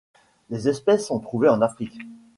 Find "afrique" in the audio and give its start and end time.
1.61-1.99